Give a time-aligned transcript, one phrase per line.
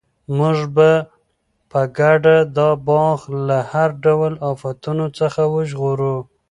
[0.37, 0.89] موږ به
[1.71, 6.15] په ګډه دا باغ له هر ډول آفتونو څخه وژغورو.